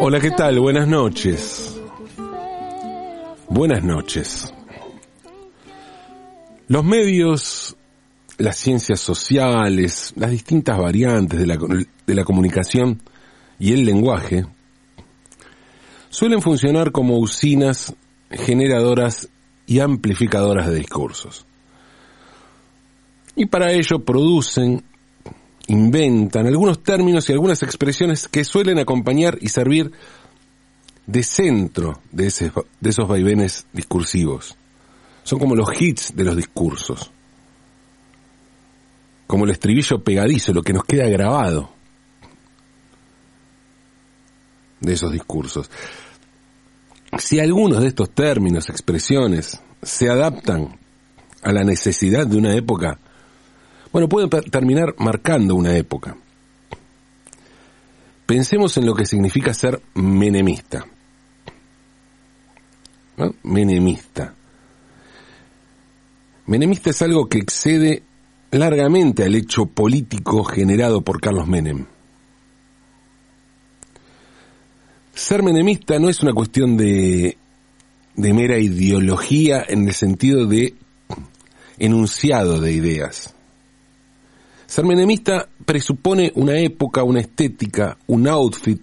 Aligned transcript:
Hola, 0.00 0.20
¿qué 0.20 0.30
tal? 0.30 0.60
Buenas 0.60 0.86
noches. 0.86 1.80
Buenas 3.48 3.82
noches. 3.82 4.52
Los 6.68 6.84
medios, 6.84 7.76
las 8.38 8.56
ciencias 8.56 9.00
sociales, 9.00 10.12
las 10.16 10.30
distintas 10.30 10.78
variantes 10.78 11.38
de 11.40 11.46
la, 11.46 11.56
de 11.56 12.14
la 12.14 12.24
comunicación 12.24 13.02
y 13.58 13.72
el 13.72 13.84
lenguaje 13.84 14.46
suelen 16.10 16.42
funcionar 16.42 16.92
como 16.92 17.18
usinas 17.18 17.94
generadoras 18.30 19.28
y 19.66 19.80
amplificadoras 19.80 20.68
de 20.68 20.76
discursos. 20.76 21.46
Y 23.36 23.46
para 23.46 23.72
ello 23.72 24.04
producen, 24.04 24.84
inventan 25.70 26.46
algunos 26.46 26.82
términos 26.82 27.28
y 27.28 27.32
algunas 27.32 27.62
expresiones 27.62 28.26
que 28.26 28.44
suelen 28.44 28.78
acompañar 28.78 29.38
y 29.40 29.48
servir 29.48 29.92
de 31.06 31.22
centro 31.22 32.00
de, 32.10 32.24
de 32.80 32.90
esos 32.90 33.08
vaivenes 33.08 33.66
discursivos. 33.72 34.56
Son 35.22 35.38
como 35.38 35.54
los 35.54 35.68
hits 35.80 36.14
de 36.16 36.24
los 36.24 36.36
discursos. 36.36 37.10
Como 39.28 39.44
el 39.44 39.52
estribillo 39.52 40.02
pegadizo, 40.02 40.52
lo 40.52 40.62
que 40.62 40.72
nos 40.72 40.84
queda 40.84 41.08
grabado 41.08 41.70
de 44.80 44.92
esos 44.92 45.12
discursos. 45.12 45.70
Si 47.16 47.38
algunos 47.38 47.80
de 47.80 47.88
estos 47.88 48.10
términos, 48.10 48.68
expresiones, 48.68 49.60
se 49.82 50.08
adaptan 50.08 50.80
a 51.42 51.52
la 51.52 51.62
necesidad 51.62 52.26
de 52.26 52.36
una 52.36 52.54
época, 52.54 52.98
bueno, 53.92 54.08
pueden 54.08 54.30
terminar 54.50 54.94
marcando 54.98 55.54
una 55.54 55.76
época. 55.76 56.16
Pensemos 58.26 58.76
en 58.76 58.86
lo 58.86 58.94
que 58.94 59.06
significa 59.06 59.52
ser 59.52 59.82
menemista. 59.94 60.86
Menemista. 63.42 64.34
Menemista 66.46 66.90
es 66.90 67.02
algo 67.02 67.28
que 67.28 67.38
excede 67.38 68.02
largamente 68.52 69.24
al 69.24 69.34
hecho 69.34 69.66
político 69.66 70.44
generado 70.44 71.02
por 71.02 71.20
Carlos 71.20 71.48
Menem. 71.48 71.86
Ser 75.14 75.42
menemista 75.42 75.98
no 75.98 76.08
es 76.08 76.22
una 76.22 76.32
cuestión 76.32 76.76
de, 76.76 77.36
de 78.14 78.32
mera 78.32 78.58
ideología 78.58 79.64
en 79.68 79.88
el 79.88 79.94
sentido 79.94 80.46
de 80.46 80.74
enunciado 81.78 82.60
de 82.60 82.72
ideas. 82.72 83.34
Ser 84.70 84.84
menemista 84.84 85.48
presupone 85.64 86.30
una 86.36 86.56
época, 86.56 87.02
una 87.02 87.18
estética, 87.18 87.98
un 88.06 88.28
outfit, 88.28 88.80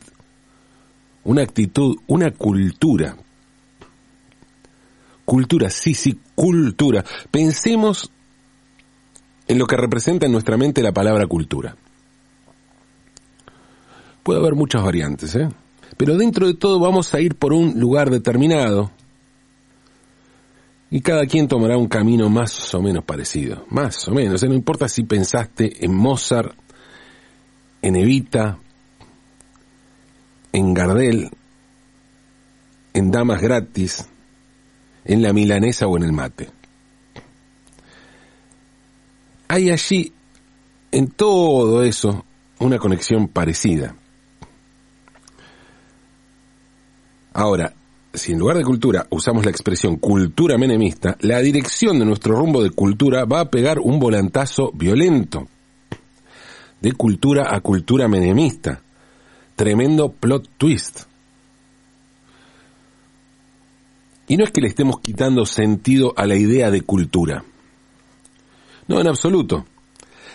una 1.23 1.43
actitud, 1.43 1.95
una 2.07 2.31
cultura. 2.31 3.15
Cultura, 5.23 5.69
sí, 5.69 5.93
sí, 5.93 6.19
cultura. 6.35 7.05
Pensemos 7.31 8.11
en 9.47 9.57
lo 9.57 9.65
que 9.65 9.77
representa 9.77 10.25
en 10.25 10.33
nuestra 10.33 10.57
mente 10.57 10.83
la 10.83 10.91
palabra 10.91 11.25
cultura. 11.25 11.77
Puede 14.23 14.41
haber 14.41 14.55
muchas 14.55 14.83
variantes, 14.83 15.35
¿eh? 15.35 15.47
Pero 15.95 16.17
dentro 16.17 16.47
de 16.47 16.55
todo 16.55 16.81
vamos 16.81 17.13
a 17.13 17.21
ir 17.21 17.35
por 17.35 17.53
un 17.53 17.79
lugar 17.79 18.09
determinado 18.09 18.91
y 20.89 21.01
cada 21.01 21.25
quien 21.25 21.47
tomará 21.47 21.77
un 21.77 21.87
camino 21.87 22.29
más 22.29 22.73
o 22.73 22.81
menos 22.81 23.03
parecido. 23.03 23.65
Más 23.69 24.07
o 24.07 24.11
menos, 24.11 24.43
no 24.43 24.53
importa 24.53 24.87
si 24.87 25.03
pensaste 25.03 25.83
en 25.85 25.93
Mozart, 25.93 26.55
en 27.81 27.95
Evita, 27.95 28.57
en 30.53 30.73
Gardel, 30.73 31.29
en 32.93 33.11
Damas 33.11 33.41
Gratis, 33.41 34.07
en 35.05 35.21
la 35.21 35.33
milanesa 35.33 35.87
o 35.87 35.97
en 35.97 36.03
el 36.03 36.13
mate. 36.13 36.49
Hay 39.49 39.69
allí, 39.69 40.13
en 40.91 41.07
todo 41.07 41.83
eso, 41.83 42.25
una 42.59 42.77
conexión 42.79 43.27
parecida. 43.27 43.95
Ahora, 47.33 47.73
si 48.17 48.33
en 48.33 48.39
lugar 48.39 48.57
de 48.57 48.63
cultura 48.63 49.07
usamos 49.09 49.45
la 49.45 49.51
expresión 49.51 49.97
cultura 49.97 50.57
menemista, 50.57 51.17
la 51.21 51.39
dirección 51.39 51.99
de 51.99 52.05
nuestro 52.05 52.35
rumbo 52.35 52.63
de 52.63 52.71
cultura 52.71 53.25
va 53.25 53.41
a 53.41 53.49
pegar 53.49 53.79
un 53.79 53.99
volantazo 53.99 54.71
violento. 54.73 55.47
De 56.81 56.91
cultura 56.91 57.55
a 57.55 57.61
cultura 57.61 58.07
menemista. 58.07 58.81
Tremendo 59.55 60.11
plot 60.11 60.49
twist. 60.57 61.01
Y 64.27 64.37
no 64.37 64.43
es 64.43 64.51
que 64.51 64.61
le 64.61 64.67
estemos 64.67 64.99
quitando 64.99 65.45
sentido 65.45 66.13
a 66.17 66.25
la 66.25 66.35
idea 66.35 66.69
de 66.69 66.81
cultura. 66.81 67.43
No, 68.87 68.99
en 68.99 69.07
absoluto. 69.07 69.65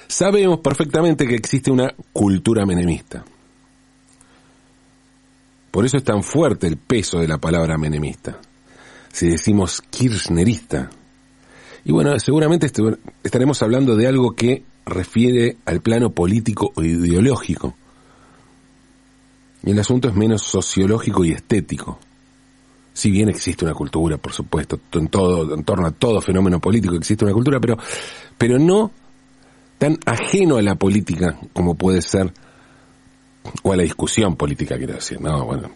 Sabemos 0.06 0.60
perfectamente 0.60 1.26
que 1.26 1.36
existe 1.36 1.70
una 1.70 1.94
cultura 2.12 2.66
menemista. 2.66 3.24
Por 5.72 5.86
eso 5.86 5.96
es 5.96 6.04
tan 6.04 6.22
fuerte 6.22 6.66
el 6.66 6.76
peso 6.76 7.18
de 7.18 7.26
la 7.26 7.38
palabra 7.38 7.78
menemista. 7.78 8.38
Si 9.10 9.28
decimos 9.28 9.82
kirchnerista. 9.90 10.90
Y 11.84 11.92
bueno, 11.92 12.16
seguramente 12.20 12.70
estaremos 13.24 13.62
hablando 13.62 13.96
de 13.96 14.06
algo 14.06 14.36
que 14.36 14.64
refiere 14.84 15.56
al 15.64 15.80
plano 15.80 16.10
político 16.10 16.70
o 16.74 16.82
ideológico. 16.82 17.74
Y 19.64 19.70
el 19.70 19.78
asunto 19.78 20.08
es 20.08 20.14
menos 20.14 20.42
sociológico 20.42 21.24
y 21.24 21.32
estético. 21.32 21.98
Si 22.92 23.10
bien 23.10 23.30
existe 23.30 23.64
una 23.64 23.72
cultura, 23.72 24.18
por 24.18 24.34
supuesto, 24.34 24.78
en 24.92 25.08
todo, 25.08 25.54
en 25.54 25.64
torno 25.64 25.86
a 25.86 25.92
todo 25.92 26.20
fenómeno 26.20 26.60
político 26.60 26.96
existe 26.96 27.24
una 27.24 27.32
cultura, 27.32 27.58
pero, 27.60 27.78
pero 28.36 28.58
no 28.58 28.90
tan 29.78 29.98
ajeno 30.04 30.58
a 30.58 30.62
la 30.62 30.74
política 30.74 31.38
como 31.54 31.76
puede 31.76 32.02
ser 32.02 32.34
o 33.62 33.72
a 33.72 33.76
la 33.76 33.82
discusión 33.82 34.36
política, 34.36 34.76
quiero 34.76 34.94
decir. 34.94 35.20
No, 35.20 35.44
bueno, 35.44 35.70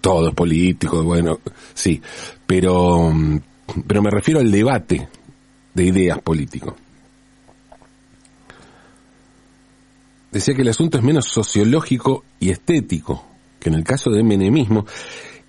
todo 0.00 0.28
es 0.28 0.34
político, 0.34 1.02
bueno, 1.02 1.40
sí, 1.74 2.00
pero, 2.46 3.10
mm, 3.10 3.40
pero 3.86 4.02
me 4.02 4.10
refiero 4.10 4.40
al 4.40 4.50
debate 4.50 5.08
de 5.74 5.84
ideas 5.84 6.18
político. 6.20 6.76
Decía 10.32 10.54
que 10.54 10.62
el 10.62 10.68
asunto 10.68 10.98
es 10.98 11.04
menos 11.04 11.26
sociológico 11.26 12.24
y 12.40 12.50
estético 12.50 13.24
que 13.58 13.68
en 13.68 13.74
el 13.74 13.84
caso 13.84 14.10
del 14.10 14.24
menemismo, 14.24 14.86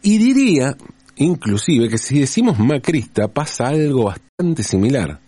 y 0.02 0.18
diría, 0.18 0.76
inclusive, 1.18 1.90
que 1.90 1.98
si 1.98 2.20
decimos 2.20 2.58
macrista 2.60 3.28
pasa 3.28 3.68
algo 3.68 4.06
bastante 4.06 4.64
similar. 4.64 5.20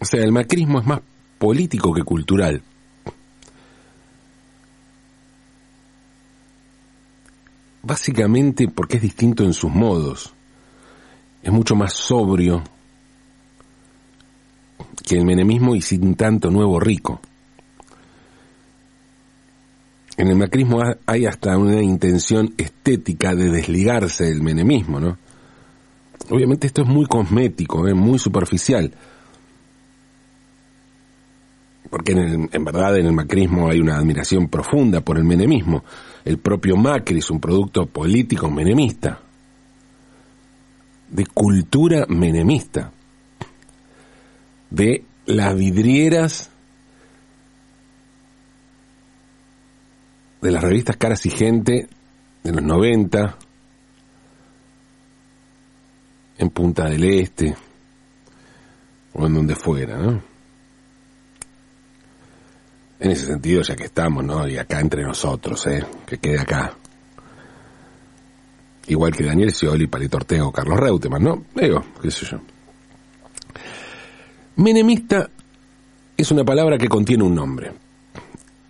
O 0.00 0.04
sea, 0.04 0.22
el 0.22 0.32
macrismo 0.32 0.80
es 0.80 0.86
más 0.86 1.00
político 1.40 1.92
que 1.94 2.04
cultural. 2.04 2.62
Básicamente 7.82 8.68
porque 8.68 8.96
es 8.96 9.02
distinto 9.02 9.42
en 9.44 9.54
sus 9.54 9.70
modos. 9.70 10.34
Es 11.42 11.50
mucho 11.50 11.74
más 11.74 11.94
sobrio 11.94 12.62
que 15.06 15.16
el 15.16 15.24
menemismo 15.24 15.74
y 15.74 15.80
sin 15.80 16.14
tanto 16.14 16.50
nuevo 16.50 16.78
rico. 16.78 17.20
En 20.18 20.28
el 20.28 20.36
macrismo 20.36 20.82
ha- 20.82 20.98
hay 21.06 21.24
hasta 21.24 21.56
una 21.56 21.82
intención 21.82 22.52
estética 22.58 23.34
de 23.34 23.48
desligarse 23.50 24.24
del 24.24 24.42
menemismo, 24.42 25.00
¿no? 25.00 25.16
Obviamente 26.28 26.66
esto 26.66 26.82
es 26.82 26.88
muy 26.88 27.06
cosmético, 27.06 27.88
¿eh? 27.88 27.94
muy 27.94 28.18
superficial. 28.18 28.92
Porque 31.90 32.12
en, 32.12 32.48
el- 32.52 32.64
verdad 32.64 32.96
en 32.98 33.06
el 33.06 33.12
macrismo 33.12 33.68
hay 33.68 33.80
una 33.80 33.96
admiración 33.96 34.48
profunda 34.48 35.00
por 35.00 35.18
el 35.18 35.24
menemismo. 35.24 35.84
El 36.24 36.38
propio 36.38 36.76
Macri 36.76 37.18
es 37.18 37.30
un 37.30 37.40
producto 37.40 37.86
político 37.86 38.48
menemista, 38.50 39.20
de 41.08 41.26
cultura 41.26 42.06
menemista, 42.08 42.92
de 44.70 45.04
las 45.26 45.56
vidrieras 45.56 46.50
de 50.40 50.50
las 50.50 50.62
revistas 50.62 50.96
Caras 50.96 51.26
y 51.26 51.30
Gente 51.30 51.86
de 52.42 52.52
los 52.52 52.62
90, 52.62 53.36
en 56.38 56.50
Punta 56.50 56.88
del 56.88 57.04
Este 57.04 57.54
o 59.12 59.26
en 59.26 59.34
donde 59.34 59.54
fuera, 59.54 59.98
¿no? 59.98 60.29
En 63.00 63.10
ese 63.10 63.26
sentido, 63.26 63.62
ya 63.62 63.74
que 63.74 63.84
estamos, 63.84 64.22
¿no? 64.22 64.46
Y 64.46 64.58
acá 64.58 64.78
entre 64.78 65.02
nosotros, 65.02 65.66
¿eh? 65.66 65.84
Que 66.06 66.18
quede 66.18 66.38
acá. 66.38 66.76
Igual 68.86 69.12
que 69.16 69.24
Daniel 69.24 69.52
Scioli, 69.52 69.86
Palito 69.86 70.18
Ortega 70.18 70.46
o 70.46 70.52
Carlos 70.52 70.78
Reutemann, 70.78 71.22
¿no? 71.22 71.44
Digo, 71.54 71.82
qué 72.02 72.10
sé 72.10 72.26
yo. 72.26 72.38
Menemista 74.56 75.30
es 76.16 76.30
una 76.30 76.44
palabra 76.44 76.76
que 76.76 76.88
contiene 76.88 77.24
un 77.24 77.34
nombre. 77.34 77.72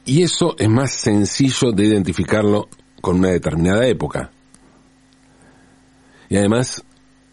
Y 0.04 0.22
eso 0.22 0.54
es 0.58 0.68
más 0.68 0.92
sencillo 0.92 1.72
de 1.72 1.86
identificarlo 1.86 2.68
con 3.00 3.18
una 3.18 3.30
determinada 3.30 3.86
época. 3.86 4.30
Y 6.28 6.36
además 6.36 6.84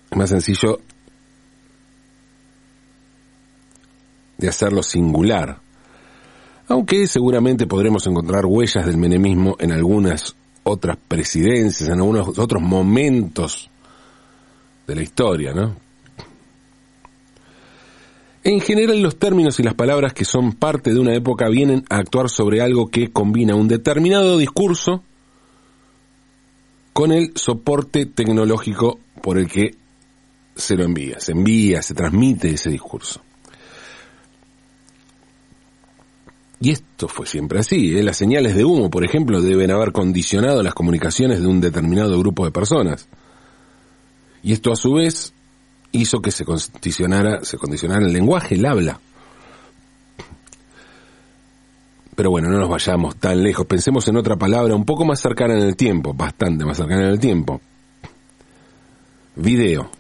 es 0.10 0.18
más 0.18 0.30
sencillo 0.30 0.80
de 4.38 4.48
hacerlo 4.48 4.82
singular. 4.82 5.60
Aunque 6.70 7.08
seguramente 7.08 7.66
podremos 7.66 8.06
encontrar 8.08 8.46
huellas 8.46 8.86
del 8.86 8.98
menemismo 8.98 9.56
en 9.60 9.72
algunas 9.72 10.36
otras 10.64 10.98
presidencias, 11.08 11.90
en 11.90 11.96
algunos 11.96 12.38
otros 12.38 12.62
momentos 12.62 13.70
de 14.86 14.96
la 14.96 15.02
historia, 15.02 15.54
¿no? 15.54 15.76
En 18.44 18.62
general 18.62 19.02
los 19.02 19.18
términos 19.18 19.60
y 19.60 19.64
las 19.64 19.74
palabras 19.74 20.14
que 20.14 20.24
son 20.24 20.54
parte 20.54 20.94
de 20.94 21.00
una 21.00 21.14
época 21.14 21.50
vienen 21.50 21.84
a 21.90 21.98
actuar 21.98 22.30
sobre 22.30 22.62
algo 22.62 22.88
que 22.88 23.12
combina 23.12 23.56
un 23.56 23.68
determinado 23.68 24.38
discurso 24.38 25.04
con 26.94 27.12
el 27.12 27.34
soporte 27.36 28.06
tecnológico 28.06 29.00
por 29.22 29.38
el 29.38 29.48
que 29.48 29.76
se 30.56 30.76
lo 30.76 30.86
envía, 30.86 31.20
se 31.20 31.34
envía, 31.34 31.82
se 31.82 31.94
transmite 31.94 32.50
ese 32.50 32.70
discurso. 32.70 33.22
Y 36.60 36.72
esto 36.72 37.08
fue 37.08 37.28
siempre 37.28 37.60
así. 37.60 37.96
¿eh? 37.98 38.04
Las 38.04 38.18
señales 38.18 38.56
de 38.56 38.66
humo, 38.66 38.90
por 38.90 39.06
ejemplo, 39.06 39.42
deben 39.42 39.72
haber 39.72 39.92
condicionado 39.92 40.64
las 40.64 40.74
comunicaciones 40.74 41.42
de 41.42 41.48
un 41.48 41.62
determinado 41.62 42.18
grupo 42.20 42.46
de 42.46 42.52
personas. 42.52 43.08
Y 44.42 44.54
esto 44.54 44.72
a 44.72 44.76
su 44.76 44.94
vez 44.94 45.34
hizo 45.92 46.22
que 46.22 46.32
se 46.32 46.46
condicionara, 46.46 47.44
se 47.44 47.58
condicionara 47.58 48.06
el 48.06 48.14
lenguaje, 48.14 48.56
el 48.56 48.66
habla. 48.66 49.00
Pero 52.16 52.32
bueno, 52.32 52.50
no 52.50 52.58
nos 52.58 52.70
vayamos 52.70 53.16
tan 53.18 53.44
lejos. 53.44 53.68
Pensemos 53.68 54.08
en 54.08 54.18
otra 54.18 54.36
palabra 54.38 54.74
un 54.74 54.86
poco 54.86 55.06
más 55.06 55.22
cercana 55.22 55.54
en 55.54 55.62
el 55.62 55.76
tiempo, 55.76 56.16
bastante 56.16 56.66
más 56.66 56.78
cercana 56.78 57.04
en 57.04 57.12
el 57.12 57.20
tiempo. 57.20 57.62
Video. 59.36 59.92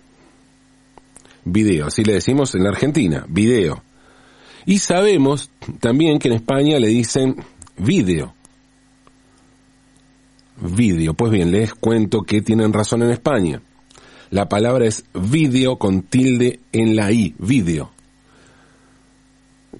Video, 1.45 1.85
así 1.85 2.03
le 2.03 2.13
decimos 2.13 2.55
en 2.55 2.63
la 2.63 2.69
Argentina, 2.69 3.23
video. 3.29 3.83
Y 4.67 4.79
sabemos 4.79 5.49
también 5.79 6.19
que 6.19 6.27
en 6.27 6.33
España 6.33 6.77
le 6.77 6.89
dicen 6.89 7.37
vídeo. 7.77 8.33
Vídeo. 10.59 11.13
Pues 11.13 11.31
bien, 11.31 11.51
les 11.53 11.73
cuento 11.73 12.23
que 12.23 12.41
tienen 12.41 12.73
razón 12.73 13.01
en 13.01 13.11
España. 13.11 13.61
La 14.29 14.49
palabra 14.49 14.85
es 14.85 15.05
vídeo 15.13 15.77
con 15.77 16.01
tilde 16.01 16.59
en 16.73 16.97
la 16.97 17.13
i, 17.13 17.33
vídeo. 17.39 17.91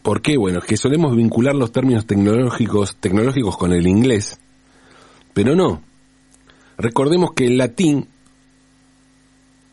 ¿Por 0.02 0.22
qué? 0.22 0.38
Bueno, 0.38 0.60
es 0.60 0.66
que 0.66 0.78
solemos 0.78 1.18
vincular 1.18 1.54
los 1.54 1.74
términos 1.74 2.06
tecnológicos, 2.06 2.96
tecnológicos 2.96 3.58
con 3.58 3.74
el 3.74 3.88
inglés, 3.88 4.40
pero 5.34 5.54
no. 5.54 5.82
Recordemos 6.78 7.34
que 7.34 7.48
el 7.48 7.58
latín 7.58 8.08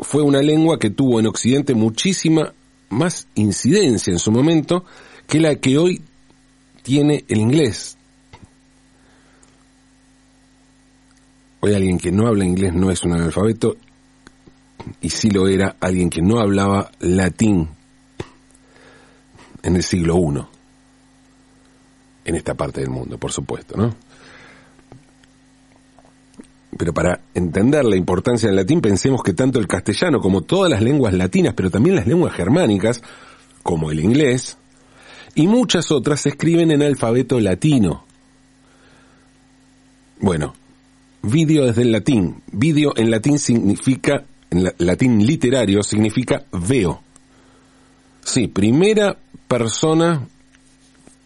fue 0.00 0.22
una 0.22 0.42
lengua 0.42 0.80
que 0.80 0.90
tuvo 0.90 1.20
en 1.20 1.28
Occidente 1.28 1.74
muchísima 1.74 2.52
más 2.90 3.26
incidencia 3.34 4.12
en 4.12 4.18
su 4.18 4.30
momento 4.30 4.84
que 5.26 5.40
la 5.40 5.56
que 5.56 5.78
hoy 5.78 6.02
tiene 6.82 7.24
el 7.28 7.38
inglés. 7.38 7.96
Hoy 11.60 11.74
alguien 11.74 11.98
que 11.98 12.12
no 12.12 12.26
habla 12.26 12.44
inglés 12.44 12.74
no 12.74 12.90
es 12.90 13.02
un 13.04 13.12
analfabeto 13.12 13.76
y 15.00 15.08
sí 15.08 15.30
lo 15.30 15.48
era 15.48 15.76
alguien 15.80 16.10
que 16.10 16.20
no 16.20 16.38
hablaba 16.38 16.90
latín 17.00 17.68
en 19.62 19.76
el 19.76 19.82
siglo 19.82 20.18
I, 20.18 20.44
en 22.26 22.34
esta 22.34 22.54
parte 22.54 22.82
del 22.82 22.90
mundo, 22.90 23.16
por 23.16 23.32
supuesto, 23.32 23.76
¿no? 23.78 23.94
Pero 26.76 26.92
para 26.92 27.20
entender 27.34 27.84
la 27.84 27.96
importancia 27.96 28.48
del 28.48 28.56
latín, 28.56 28.80
pensemos 28.80 29.22
que 29.22 29.32
tanto 29.32 29.58
el 29.58 29.66
castellano 29.68 30.20
como 30.20 30.42
todas 30.42 30.70
las 30.70 30.82
lenguas 30.82 31.14
latinas, 31.14 31.54
pero 31.54 31.70
también 31.70 31.96
las 31.96 32.06
lenguas 32.06 32.34
germánicas, 32.34 33.02
como 33.62 33.90
el 33.90 34.00
inglés, 34.00 34.58
y 35.34 35.46
muchas 35.46 35.90
otras 35.90 36.20
se 36.20 36.30
escriben 36.30 36.70
en 36.70 36.82
alfabeto 36.82 37.40
latino. 37.40 38.04
Bueno, 40.20 40.54
vídeo 41.22 41.66
desde 41.66 41.82
el 41.82 41.92
latín. 41.92 42.42
Vídeo 42.52 42.92
en 42.96 43.10
latín 43.10 43.38
significa, 43.38 44.24
en 44.50 44.72
latín 44.78 45.26
literario, 45.26 45.82
significa 45.82 46.44
veo. 46.52 47.02
Sí, 48.22 48.46
primera 48.46 49.16
persona 49.48 50.26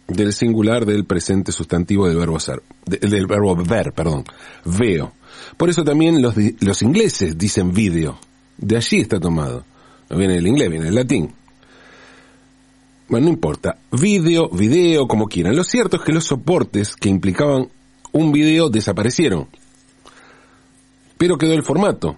del 0.07 0.33
singular 0.33 0.85
del 0.85 1.05
presente 1.05 1.51
sustantivo 1.51 2.07
del 2.07 2.17
verbo 2.17 2.39
ser, 2.39 2.61
del 2.85 3.27
verbo 3.27 3.55
ver, 3.55 3.93
perdón, 3.93 4.25
veo. 4.65 5.13
Por 5.57 5.69
eso 5.69 5.83
también 5.83 6.21
los, 6.21 6.35
los 6.59 6.81
ingleses 6.81 7.37
dicen 7.37 7.73
vídeo. 7.73 8.19
De 8.57 8.77
allí 8.77 8.99
está 8.99 9.19
tomado. 9.19 9.65
No 10.09 10.17
viene 10.17 10.35
del 10.35 10.47
inglés, 10.47 10.69
viene 10.69 10.85
del 10.85 10.95
latín. 10.95 11.33
Bueno, 13.07 13.25
no 13.25 13.33
importa. 13.33 13.77
Vídeo, 13.91 14.49
video, 14.49 15.07
como 15.07 15.27
quieran. 15.27 15.55
Lo 15.55 15.63
cierto 15.63 15.97
es 15.97 16.03
que 16.03 16.13
los 16.13 16.25
soportes 16.25 16.95
que 16.95 17.09
implicaban 17.09 17.69
un 18.11 18.31
video 18.31 18.69
desaparecieron. 18.69 19.47
Pero 21.17 21.37
quedó 21.37 21.53
el 21.53 21.63
formato. 21.63 22.17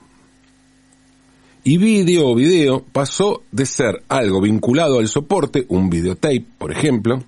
Y 1.63 1.77
vídeo 1.77 2.27
o 2.27 2.35
video 2.35 2.83
pasó 2.83 3.43
de 3.51 3.65
ser 3.65 4.03
algo 4.09 4.41
vinculado 4.41 4.99
al 4.99 5.07
soporte, 5.07 5.65
un 5.69 5.89
videotape, 5.89 6.45
por 6.57 6.71
ejemplo, 6.71 7.23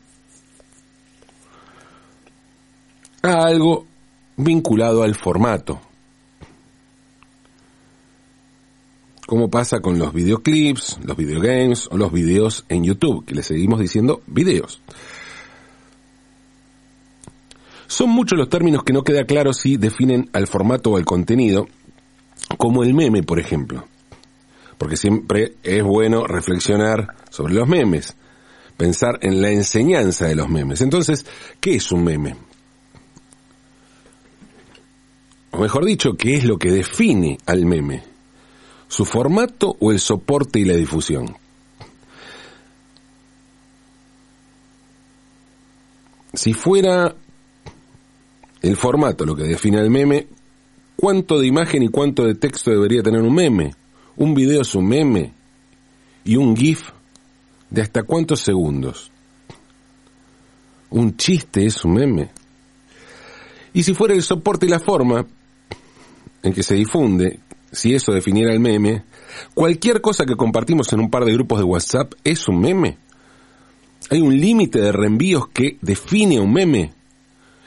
a 3.21 3.45
algo 3.45 3.85
vinculado 4.37 5.03
al 5.03 5.15
formato. 5.15 5.79
Como 9.25 9.49
pasa 9.49 9.79
con 9.79 9.97
los 9.97 10.13
videoclips, 10.13 10.99
los 11.03 11.15
videogames 11.15 11.87
o 11.91 11.97
los 11.97 12.11
videos 12.11 12.65
en 12.69 12.83
YouTube, 12.83 13.25
que 13.25 13.35
le 13.35 13.43
seguimos 13.43 13.79
diciendo 13.79 14.21
videos. 14.27 14.81
Son 17.87 18.09
muchos 18.09 18.37
los 18.37 18.49
términos 18.49 18.83
que 18.83 18.93
no 18.93 19.03
queda 19.03 19.25
claro 19.25 19.53
si 19.53 19.77
definen 19.77 20.29
al 20.33 20.47
formato 20.47 20.91
o 20.91 20.97
al 20.97 21.05
contenido, 21.05 21.67
como 22.57 22.83
el 22.83 22.93
meme, 22.93 23.23
por 23.23 23.39
ejemplo. 23.39 23.85
Porque 24.77 24.97
siempre 24.97 25.55
es 25.63 25.83
bueno 25.83 26.25
reflexionar 26.25 27.07
sobre 27.29 27.53
los 27.53 27.67
memes, 27.67 28.15
pensar 28.77 29.19
en 29.21 29.41
la 29.41 29.51
enseñanza 29.51 30.25
de 30.25 30.35
los 30.35 30.49
memes. 30.49 30.81
Entonces, 30.81 31.25
¿qué 31.61 31.75
es 31.75 31.91
un 31.91 32.03
meme? 32.03 32.35
O 35.53 35.59
mejor 35.59 35.85
dicho, 35.85 36.15
¿qué 36.17 36.35
es 36.35 36.45
lo 36.45 36.57
que 36.57 36.71
define 36.71 37.37
al 37.45 37.63
meme? 37.65 38.01
¿Su 38.87 39.05
formato 39.05 39.75
o 39.79 39.91
el 39.91 39.99
soporte 39.99 40.59
y 40.59 40.65
la 40.65 40.73
difusión? 40.73 41.37
Si 46.33 46.53
fuera 46.53 47.15
el 48.63 48.75
formato 48.75 49.27
lo 49.27 49.35
que 49.35 49.43
define 49.43 49.79
al 49.79 49.91
meme, 49.91 50.27
¿cuánto 50.95 51.39
de 51.39 51.45
imagen 51.45 51.83
y 51.83 51.89
cuánto 51.89 52.25
de 52.25 52.33
texto 52.33 52.71
debería 52.71 53.03
tener 53.03 53.21
un 53.21 53.35
meme? 53.35 53.75
Un 54.15 54.33
video 54.33 54.63
es 54.63 54.73
un 54.73 54.87
meme 54.87 55.33
y 56.25 56.35
un 56.35 56.57
GIF 56.57 56.89
de 57.69 57.83
hasta 57.83 58.01
cuántos 58.01 58.39
segundos. 58.41 59.11
Un 60.89 61.15
chiste 61.15 61.63
es 61.63 61.85
un 61.85 61.93
meme. 61.93 62.31
Y 63.71 63.83
si 63.83 63.93
fuera 63.93 64.15
el 64.15 64.23
soporte 64.23 64.65
y 64.65 64.69
la 64.69 64.79
forma, 64.79 65.27
en 66.43 66.53
que 66.53 66.61
se 66.61 66.75
difunde, 66.75 67.39
si 67.71 67.95
eso 67.95 68.11
definiera 68.11 68.53
el 68.53 68.59
meme, 68.59 69.03
cualquier 69.53 70.01
cosa 70.01 70.25
que 70.25 70.35
compartimos 70.35 70.91
en 70.93 70.99
un 70.99 71.09
par 71.09 71.25
de 71.25 71.33
grupos 71.33 71.57
de 71.57 71.63
WhatsApp 71.63 72.13
es 72.23 72.47
un 72.47 72.59
meme. 72.59 72.97
Hay 74.09 74.21
un 74.21 74.39
límite 74.39 74.79
de 74.79 74.91
reenvíos 74.91 75.47
que 75.47 75.77
define 75.81 76.39
un 76.39 76.53
meme. 76.53 76.93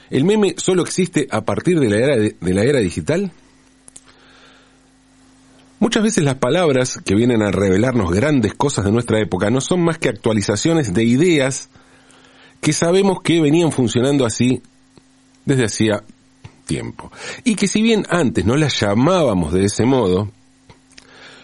¿El 0.09 0.23
meme 0.23 0.55
solo 0.57 0.83
existe 0.83 1.27
a 1.29 1.43
partir 1.43 1.79
de 1.79 1.89
la 1.89 1.97
era, 1.97 2.15
de, 2.15 2.35
de 2.39 2.53
la 2.53 2.63
era 2.63 2.79
digital? 2.79 3.31
Muchas 5.79 6.03
veces 6.03 6.23
las 6.23 6.35
palabras 6.35 6.99
que 7.03 7.15
vienen 7.15 7.41
a 7.41 7.51
revelarnos 7.51 8.11
grandes 8.11 8.53
cosas 8.53 8.85
de 8.85 8.91
nuestra 8.91 9.19
época 9.19 9.49
no 9.49 9.61
son 9.61 9.83
más 9.83 9.97
que 9.97 10.09
actualizaciones 10.09 10.93
de 10.93 11.03
ideas 11.03 11.69
que 12.61 12.73
sabemos 12.73 13.21
que 13.21 13.41
venían 13.41 13.71
funcionando 13.71 14.25
así 14.25 14.61
desde 15.45 15.65
hacía 15.65 16.03
tiempo. 16.67 17.11
Y 17.43 17.55
que 17.55 17.67
si 17.67 17.81
bien 17.81 18.05
antes 18.09 18.45
no 18.45 18.55
las 18.55 18.79
llamábamos 18.79 19.53
de 19.53 19.65
ese 19.65 19.85
modo, 19.85 20.29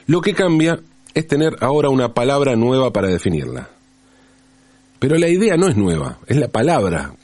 lo 0.05 0.21
que 0.21 0.35
cambia 0.35 0.79
es 1.15 1.27
tener 1.27 1.57
ahora 1.61 1.89
una 1.89 2.13
palabra 2.13 2.55
nueva 2.55 2.91
para 2.93 3.07
definirla. 3.07 3.69
Pero 4.99 5.17
la 5.17 5.27
idea 5.27 5.57
no 5.57 5.67
es 5.67 5.75
nueva, 5.75 6.19
es 6.27 6.37
la 6.37 6.47
palabra 6.47 7.15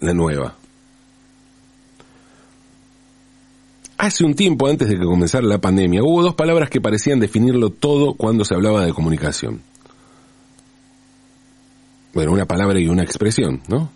la 0.00 0.12
nueva. 0.12 0.56
Hace 3.96 4.24
un 4.24 4.34
tiempo 4.34 4.66
antes 4.66 4.88
de 4.88 4.96
que 4.96 5.04
comenzara 5.04 5.46
la 5.46 5.60
pandemia 5.60 6.02
hubo 6.02 6.22
dos 6.22 6.34
palabras 6.34 6.68
que 6.68 6.80
parecían 6.80 7.20
definirlo 7.20 7.70
todo 7.70 8.14
cuando 8.14 8.44
se 8.44 8.54
hablaba 8.54 8.84
de 8.84 8.92
comunicación. 8.92 9.62
Bueno, 12.12 12.32
una 12.32 12.46
palabra 12.46 12.78
y 12.78 12.88
una 12.88 13.02
expresión, 13.02 13.62
¿no? 13.68 13.90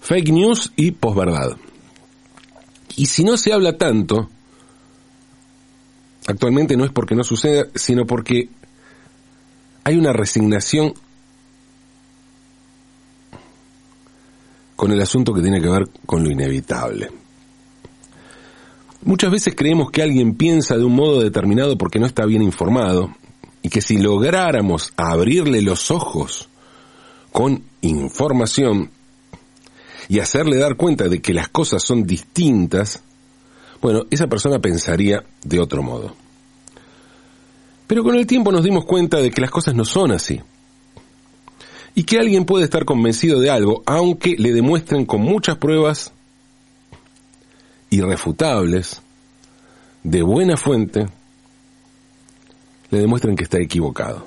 Fake 0.00 0.32
news 0.32 0.72
y 0.76 0.92
posverdad. 0.92 1.56
Y 2.96 3.06
si 3.06 3.24
no 3.24 3.36
se 3.36 3.52
habla 3.52 3.76
tanto, 3.76 4.28
actualmente 6.26 6.76
no 6.76 6.84
es 6.84 6.92
porque 6.92 7.14
no 7.14 7.24
suceda, 7.24 7.66
sino 7.74 8.06
porque 8.06 8.48
hay 9.84 9.96
una 9.96 10.12
resignación 10.12 10.94
con 14.76 14.90
el 14.90 15.00
asunto 15.00 15.32
que 15.32 15.42
tiene 15.42 15.60
que 15.60 15.68
ver 15.68 15.88
con 16.06 16.24
lo 16.24 16.30
inevitable. 16.30 17.10
Muchas 19.04 19.32
veces 19.32 19.54
creemos 19.56 19.90
que 19.90 20.02
alguien 20.02 20.34
piensa 20.36 20.76
de 20.76 20.84
un 20.84 20.94
modo 20.94 21.20
determinado 21.20 21.76
porque 21.76 21.98
no 21.98 22.06
está 22.06 22.24
bien 22.24 22.42
informado 22.42 23.14
y 23.62 23.68
que 23.68 23.80
si 23.80 23.96
lográramos 23.98 24.92
abrirle 24.96 25.62
los 25.62 25.90
ojos 25.90 26.48
con 27.32 27.64
información 27.80 28.90
y 30.08 30.18
hacerle 30.18 30.58
dar 30.58 30.76
cuenta 30.76 31.08
de 31.08 31.20
que 31.20 31.34
las 31.34 31.48
cosas 31.48 31.82
son 31.82 32.04
distintas, 32.04 33.02
bueno, 33.80 34.04
esa 34.10 34.26
persona 34.26 34.58
pensaría 34.58 35.24
de 35.44 35.60
otro 35.60 35.82
modo. 35.82 36.14
Pero 37.86 38.02
con 38.04 38.16
el 38.16 38.26
tiempo 38.26 38.52
nos 38.52 38.64
dimos 38.64 38.84
cuenta 38.84 39.18
de 39.18 39.30
que 39.30 39.40
las 39.40 39.50
cosas 39.50 39.74
no 39.74 39.84
son 39.84 40.12
así. 40.12 40.40
Y 41.94 42.04
que 42.04 42.18
alguien 42.18 42.46
puede 42.46 42.64
estar 42.64 42.84
convencido 42.84 43.38
de 43.38 43.50
algo, 43.50 43.82
aunque 43.84 44.36
le 44.38 44.52
demuestren 44.52 45.04
con 45.04 45.20
muchas 45.20 45.58
pruebas 45.58 46.12
irrefutables, 47.90 49.02
de 50.02 50.22
buena 50.22 50.56
fuente, 50.56 51.06
le 52.90 52.98
demuestren 52.98 53.36
que 53.36 53.44
está 53.44 53.58
equivocado. 53.60 54.26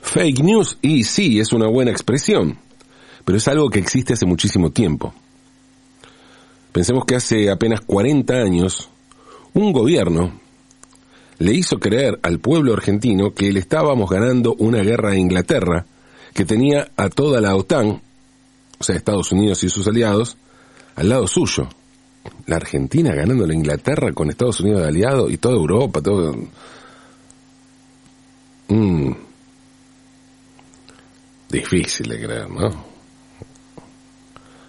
Fake 0.00 0.40
news, 0.40 0.78
y 0.82 1.04
sí, 1.04 1.40
es 1.40 1.52
una 1.52 1.66
buena 1.68 1.90
expresión, 1.90 2.58
pero 3.24 3.38
es 3.38 3.48
algo 3.48 3.70
que 3.70 3.78
existe 3.78 4.12
hace 4.12 4.26
muchísimo 4.26 4.70
tiempo. 4.70 5.14
Pensemos 6.72 7.04
que 7.04 7.14
hace 7.14 7.50
apenas 7.50 7.80
40 7.82 8.34
años, 8.34 8.88
un 9.52 9.72
gobierno 9.72 10.40
le 11.38 11.52
hizo 11.52 11.78
creer 11.78 12.18
al 12.22 12.38
pueblo 12.40 12.72
argentino 12.72 13.32
que 13.32 13.52
le 13.52 13.60
estábamos 13.60 14.10
ganando 14.10 14.54
una 14.58 14.82
guerra 14.82 15.10
a 15.10 15.16
Inglaterra, 15.16 15.86
que 16.32 16.44
tenía 16.44 16.90
a 16.96 17.08
toda 17.08 17.40
la 17.40 17.54
OTAN, 17.54 18.02
o 18.78 18.84
sea, 18.84 18.96
Estados 18.96 19.30
Unidos 19.32 19.62
y 19.64 19.68
sus 19.68 19.86
aliados, 19.86 20.36
al 20.96 21.08
lado 21.08 21.26
suyo. 21.26 21.68
La 22.46 22.56
Argentina 22.56 23.14
ganando 23.14 23.46
la 23.46 23.54
Inglaterra 23.54 24.12
con 24.12 24.30
Estados 24.30 24.60
Unidos 24.60 24.82
de 24.82 24.88
aliado 24.88 25.30
y 25.30 25.36
toda 25.38 25.54
Europa, 25.54 26.00
todo... 26.00 26.34
Mm. 28.68 29.12
Difícil 31.50 32.08
de 32.08 32.20
creer, 32.20 32.50
¿no? 32.50 32.93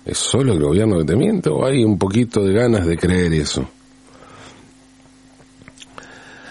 ¿Es 0.06 0.20
solo 0.20 0.54
el 0.54 0.60
gobierno 0.60 1.00
que 1.00 1.06
te 1.06 1.16
miente 1.16 1.50
o 1.50 1.66
hay 1.66 1.84
un 1.84 1.98
poquito 1.98 2.44
de 2.44 2.54
ganas 2.54 2.86
de 2.86 2.96
creer 2.96 3.34
eso? 3.34 3.68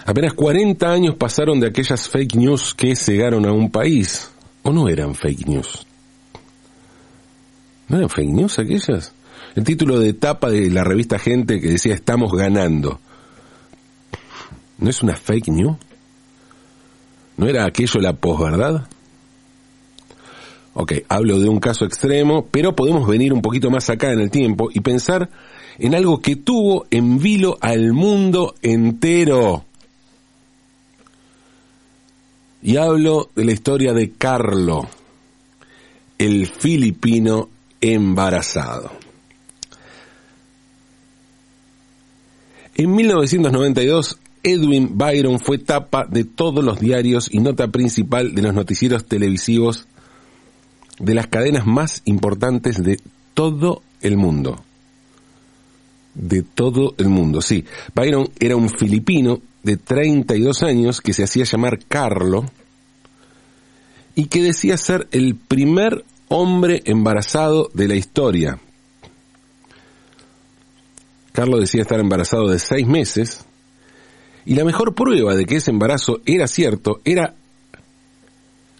Apenas 0.05 0.33
40 0.33 0.91
años 0.91 1.15
pasaron 1.15 1.59
de 1.59 1.67
aquellas 1.67 2.07
fake 2.09 2.35
news 2.35 2.75
que 2.75 2.95
cegaron 2.95 3.45
a 3.45 3.53
un 3.53 3.71
país. 3.71 4.29
¿O 4.61 4.71
no 4.71 4.89
eran 4.89 5.15
fake 5.15 5.47
news? 5.47 5.87
¿No 7.87 7.97
eran 7.97 8.09
fake 8.09 8.29
news 8.29 8.59
aquellas? 8.59 9.13
El 9.55 9.63
título 9.63 9.99
de 9.99 10.09
etapa 10.09 10.49
de 10.49 10.69
la 10.69 10.83
revista 10.83 11.17
Gente 11.17 11.61
que 11.61 11.69
decía 11.69 11.93
estamos 11.93 12.31
ganando. 12.33 12.99
¿No 14.77 14.89
es 14.89 15.01
una 15.01 15.15
fake 15.15 15.47
news? 15.47 15.77
¿No 17.37 17.47
era 17.47 17.65
aquello 17.65 18.01
la 18.01 18.13
posverdad? 18.13 18.87
Ok, 20.77 20.91
hablo 21.07 21.39
de 21.39 21.47
un 21.47 21.61
caso 21.61 21.85
extremo, 21.85 22.47
pero 22.51 22.75
podemos 22.75 23.07
venir 23.07 23.31
un 23.31 23.41
poquito 23.41 23.71
más 23.71 23.89
acá 23.89 24.11
en 24.11 24.19
el 24.19 24.29
tiempo 24.29 24.69
y 24.73 24.81
pensar 24.81 25.29
en 25.79 25.95
algo 25.95 26.19
que 26.19 26.35
tuvo 26.35 26.85
en 26.91 27.17
vilo 27.17 27.57
al 27.61 27.93
mundo 27.93 28.55
entero. 28.61 29.63
Y 32.61 32.75
hablo 32.75 33.29
de 33.35 33.45
la 33.45 33.53
historia 33.53 33.93
de 33.93 34.11
Carlo, 34.11 34.81
el 36.17 36.47
filipino 36.47 37.47
embarazado. 37.79 38.91
En 42.73 42.93
1992, 42.93 44.19
Edwin 44.43 44.97
Byron 44.97 45.39
fue 45.39 45.57
tapa 45.57 46.05
de 46.05 46.25
todos 46.25 46.65
los 46.65 46.81
diarios 46.81 47.29
y 47.31 47.39
nota 47.39 47.69
principal 47.69 48.35
de 48.35 48.41
los 48.41 48.53
noticieros 48.53 49.05
televisivos 49.05 49.87
de 50.99 51.13
las 51.13 51.27
cadenas 51.27 51.65
más 51.65 52.01
importantes 52.05 52.81
de 52.83 52.99
todo 53.33 53.81
el 54.01 54.17
mundo. 54.17 54.63
De 56.13 56.43
todo 56.43 56.95
el 56.97 57.09
mundo, 57.09 57.41
sí. 57.41 57.65
Byron 57.93 58.29
era 58.39 58.55
un 58.55 58.69
filipino 58.69 59.41
de 59.63 59.77
32 59.77 60.63
años 60.63 61.01
que 61.01 61.13
se 61.13 61.23
hacía 61.23 61.43
llamar 61.43 61.79
Carlo 61.87 62.45
y 64.15 64.27
que 64.27 64.41
decía 64.41 64.77
ser 64.77 65.07
el 65.11 65.35
primer 65.35 66.05
hombre 66.29 66.81
embarazado 66.85 67.69
de 67.73 67.87
la 67.87 67.95
historia. 67.95 68.59
Carlo 71.33 71.59
decía 71.59 71.81
estar 71.81 71.99
embarazado 71.99 72.47
de 72.47 72.59
seis 72.59 72.87
meses 72.87 73.43
y 74.45 74.55
la 74.55 74.63
mejor 74.63 74.95
prueba 74.95 75.35
de 75.35 75.45
que 75.45 75.57
ese 75.57 75.71
embarazo 75.71 76.21
era 76.25 76.47
cierto 76.47 77.01
era 77.03 77.35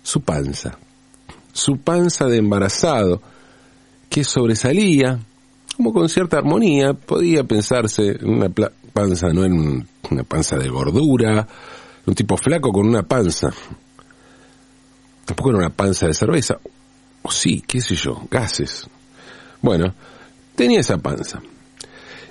su 0.04 0.22
panza 0.22 0.78
su 1.56 1.78
panza 1.78 2.26
de 2.26 2.38
embarazado, 2.38 3.22
que 4.10 4.26
sobresalía, 4.26 5.18
como 5.78 5.94
con 5.94 6.10
cierta 6.10 6.38
armonía, 6.38 6.94
podía 6.94 7.46
pensarse 7.46 8.18
en 8.20 8.30
una 8.30 8.50
panza, 8.92 9.30
no 9.30 9.46
en 9.46 9.88
una 10.12 10.24
panza 10.24 10.58
de 10.58 10.68
gordura, 10.68 11.48
un 12.06 12.14
tipo 12.14 12.36
flaco 12.36 12.74
con 12.74 12.86
una 12.86 13.04
panza. 13.04 13.54
Tampoco 15.24 15.52
era 15.52 15.60
una 15.60 15.70
panza 15.70 16.08
de 16.08 16.14
cerveza, 16.14 16.60
o 17.22 17.32
sí, 17.32 17.64
qué 17.66 17.80
sé 17.80 17.96
yo, 17.96 18.22
gases. 18.30 18.88
Bueno, 19.62 19.94
tenía 20.56 20.82
esa 20.82 20.98
panza. 20.98 21.42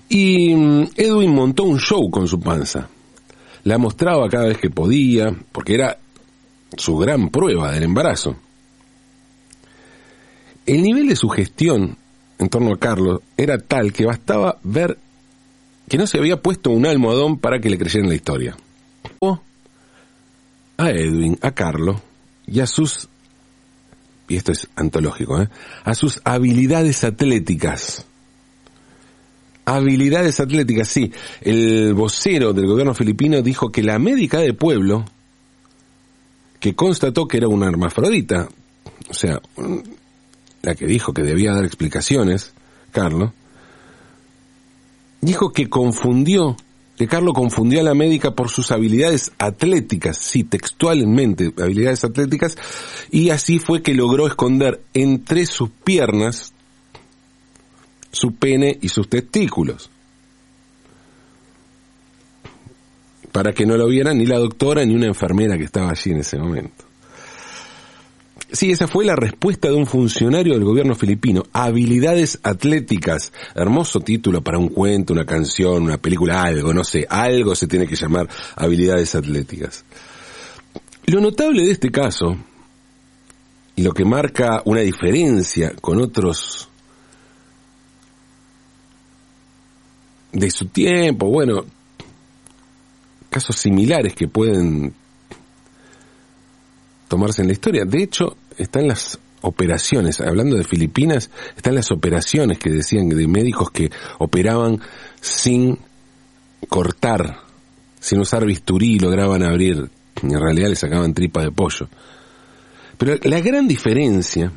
Y 0.07 0.55
mm, 0.55 0.91
Edwin 0.97 1.35
montó 1.35 1.65
un 1.65 1.81
show 1.81 2.11
con 2.11 2.29
su 2.29 2.39
panza. 2.39 2.91
La 3.63 3.79
mostraba 3.79 4.29
cada 4.29 4.49
vez 4.49 4.59
que 4.59 4.69
podía, 4.69 5.35
porque 5.51 5.77
era 5.77 5.97
su 6.77 6.99
gran 6.99 7.31
prueba 7.31 7.73
del 7.73 7.85
embarazo. 7.85 8.37
El 10.67 10.83
nivel 10.83 11.09
de 11.09 11.17
su 11.17 11.29
gestión 11.29 11.97
en 12.39 12.49
torno 12.49 12.73
a 12.73 12.79
Carlos 12.79 13.21
era 13.37 13.59
tal 13.59 13.93
que 13.93 14.07
bastaba 14.07 14.59
ver 14.63 14.99
que 15.89 15.99
no 15.99 16.07
se 16.07 16.19
había 16.19 16.41
puesto 16.41 16.71
un 16.71 16.87
almohadón 16.87 17.39
para 17.39 17.61
que 17.61 17.69
le 17.69 17.79
creyeran 17.79 18.09
la 18.09 18.15
historia. 18.15 18.57
A 20.77 20.91
Edwin, 20.91 21.39
a 21.43 21.53
Carlos 21.53 22.01
y 22.47 22.61
a 22.61 22.67
sus, 22.67 23.09
y 24.29 24.37
esto 24.37 24.53
es 24.53 24.69
antológico, 24.77 25.41
¿eh? 25.41 25.49
a 25.85 25.95
sus 25.95 26.21
habilidades 26.25 27.05
atléticas. 27.05 28.07
Habilidades 29.67 30.41
atléticas, 30.41 30.89
sí. 30.89 31.13
El 31.41 31.95
vocero 31.95 32.53
del 32.53 32.67
gobierno 32.67 32.93
filipino 32.93 33.41
dijo 33.41 33.71
que 33.71 33.83
la 33.83 33.99
médica 33.99 34.41
de 34.41 34.53
pueblo, 34.53 35.05
que 36.61 36.75
constató 36.75 37.29
que 37.29 37.39
era 37.39 37.49
una 37.49 37.69
hermafrodita, 37.69 38.49
o 39.09 39.15
sea, 39.15 39.41
la 40.65 40.75
que 40.75 40.87
dijo 40.87 41.13
que 41.13 41.23
debía 41.23 41.53
dar 41.53 41.65
explicaciones, 41.65 42.53
Carlos, 42.91 43.31
dijo 45.21 45.53
que 45.53 45.69
confundió, 45.69 46.57
que 46.97 47.07
Carlos 47.07 47.35
confundió 47.35 47.81
a 47.81 47.85
la 47.85 47.95
médica 47.95 48.35
por 48.35 48.49
sus 48.49 48.71
habilidades 48.71 49.33
atléticas, 49.39 50.17
sí, 50.19 50.45
textualmente, 50.45 51.53
habilidades 51.59 52.05
atléticas, 52.05 52.57
y 53.11 53.31
así 53.31 53.59
fue 53.59 53.83
que 53.83 53.95
logró 53.95 54.27
esconder 54.27 54.81
entre 54.95 55.47
sus 55.47 55.71
piernas 55.71 56.55
su 58.11 58.35
pene 58.37 58.79
y 58.81 58.89
sus 58.89 59.09
testículos. 59.09 59.91
Para 63.33 63.53
que 63.53 63.67
no 63.67 63.77
lo 63.77 63.89
viera 63.89 64.15
ni 64.15 64.25
la 64.25 64.39
doctora 64.39 64.85
ni 64.85 64.95
una 64.95 65.07
enfermera 65.07 65.59
que 65.59 65.65
estaba 65.65 65.91
allí 65.91 66.13
en 66.13 66.19
ese 66.19 66.39
momento. 66.39 66.84
Sí, 68.55 68.71
esa 68.71 68.87
fue 68.87 69.05
la 69.05 69.17
respuesta 69.17 69.67
de 69.67 69.75
un 69.75 69.85
funcionario 69.85 70.55
del 70.55 70.63
gobierno 70.63 70.95
filipino. 70.95 71.43
Habilidades 71.53 72.39
atléticas. 72.45 73.33
Hermoso 73.53 73.99
título 73.99 74.43
para 74.43 74.59
un 74.59 74.69
cuento, 74.69 75.13
una 75.13 75.27
canción, 75.27 75.83
una 75.83 75.99
película, 75.99 76.41
algo, 76.41 76.73
no 76.73 76.85
sé, 76.85 77.05
algo 77.11 77.57
se 77.57 77.67
tiene 77.67 77.89
que 77.89 77.97
llamar 77.97 78.29
habilidades 78.55 79.17
atléticas. 79.17 79.85
Lo 81.07 81.21
notable 81.21 81.65
de 81.65 81.73
este 81.73 81.91
caso, 81.91 82.37
y 83.75 83.83
lo 83.83 83.93
que 83.93 84.05
marca 84.05 84.63
una 84.67 84.83
diferencia 84.83 85.75
con 85.81 86.01
otros 86.01 86.69
de 90.33 90.49
su 90.53 90.67
tiempo, 90.67 91.27
bueno, 91.27 91.65
casos 93.31 93.57
similares 93.57 94.15
que 94.15 94.29
pueden 94.29 94.95
tomarse 97.09 97.43
en 97.43 97.49
la 97.49 97.53
historia. 97.53 97.85
De 97.85 98.03
hecho, 98.03 98.37
están 98.59 98.89
las 98.89 99.19
operaciones, 99.43 100.21
hablando 100.21 100.57
de 100.57 100.65
Filipinas, 100.65 101.31
están 101.57 101.75
las 101.75 101.91
operaciones 101.91 102.59
que 102.59 102.71
decían 102.71 103.09
de 103.09 103.27
médicos 103.27 103.71
que 103.71 103.91
operaban 104.19 104.81
sin 105.21 105.79
cortar, 106.69 107.41
sin 108.01 108.21
usar 108.21 108.47
bisturí 108.47 108.95
y 108.95 108.99
lograban 108.99 109.43
abrir, 109.43 109.91
en 110.23 110.41
realidad 110.41 110.71
le 110.71 110.77
sacaban 110.77 111.13
tripas 111.13 111.45
de 111.45 111.51
pollo. 111.51 111.89
Pero 112.97 113.17
la 113.23 113.41
gran 113.41 113.69
diferencia 113.69 114.51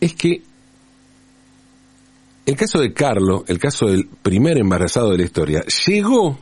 es 0.00 0.14
que 0.14 0.42
el 2.44 2.56
caso 2.56 2.78
de 2.78 2.92
Carlo, 2.92 3.44
el 3.48 3.58
caso 3.58 3.86
del 3.86 4.06
primer 4.06 4.58
embarazado 4.58 5.10
de 5.10 5.18
la 5.18 5.24
historia, 5.24 5.64
llegó 5.86 6.38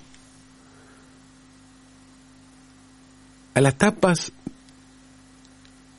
a 3.54 3.60
las 3.60 3.78
tapas 3.78 4.32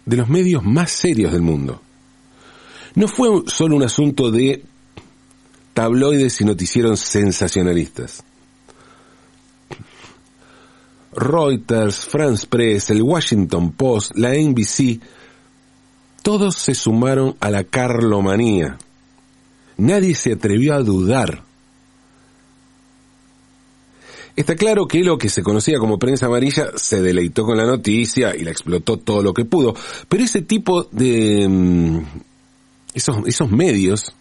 de 0.06 0.18
los 0.18 0.30
medios 0.30 0.64
más 0.64 0.92
serios 0.92 1.32
del 1.32 1.42
mundo. 1.42 1.82
No 2.96 3.08
fue 3.08 3.30
solo 3.48 3.76
un 3.76 3.84
asunto 3.84 4.32
de 4.32 4.64
tabloides 5.74 6.40
y 6.42 6.46
noticieros 6.46 7.00
sensacionalistas. 7.00 8.24
Reuters, 11.12 12.06
France 12.06 12.46
Press, 12.48 12.90
el 12.90 13.02
Washington 13.02 13.72
Post, 13.72 14.12
la 14.16 14.34
NBC, 14.34 15.02
todos 16.22 16.56
se 16.56 16.76
sumaron 16.76 17.36
a 17.40 17.50
la 17.50 17.64
carlomanía. 17.64 18.78
Nadie 19.78 20.16
se 20.16 20.34
atrevió 20.34 20.74
a 20.74 20.80
dudar. 20.80 21.44
Está 24.36 24.56
claro 24.56 24.86
que 24.86 25.02
lo 25.02 25.18
que 25.18 25.30
se 25.30 25.44
conocía 25.44 25.80
como 25.80 25.98
prensa 25.98 26.26
amarilla 26.26 26.72
se 26.76 27.02
deleitó 27.02 27.44
con 27.46 27.58
la 27.58 27.66
noticia 27.66 28.36
y 28.36 28.44
la 28.44 28.52
explotó 28.52 28.98
todo 28.98 29.24
lo 29.24 29.34
que 29.34 29.46
pudo, 29.46 29.74
pero 30.10 30.24
ese 30.24 30.42
tipo 30.42 30.84
de... 30.84 31.48
Mm, 31.48 32.00
esos, 32.96 33.52
medios, 33.52 34.14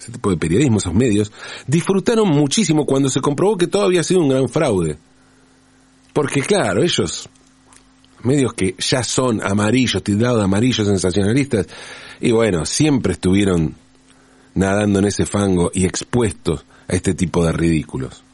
ese 0.00 0.12
tipo 0.12 0.30
de 0.30 0.36
periodismo, 0.36 0.78
esos 0.78 0.94
medios, 0.94 1.30
disfrutaron 1.66 2.28
muchísimo 2.28 2.86
cuando 2.86 3.10
se 3.10 3.20
comprobó 3.20 3.56
que 3.56 3.66
todo 3.66 3.82
había 3.82 4.02
sido 4.02 4.20
un 4.20 4.30
gran 4.30 4.48
fraude. 4.48 4.98
Porque 6.14 6.40
claro, 6.40 6.82
ellos, 6.82 7.28
medios 8.22 8.54
que 8.54 8.74
ya 8.78 9.02
son 9.02 9.42
amarillos, 9.42 10.02
tildados 10.02 10.38
de 10.38 10.44
amarillos 10.44 10.86
sensacionalistas, 10.86 11.66
y 12.20 12.32
bueno, 12.32 12.64
siempre 12.64 13.12
estuvieron 13.12 13.76
nadando 14.54 14.98
en 14.98 15.04
ese 15.04 15.26
fango 15.26 15.70
y 15.72 15.84
expuestos 15.84 16.64
a 16.88 16.94
este 16.94 17.14
tipo 17.14 17.44
de 17.44 17.52
ridículos. 17.52 18.24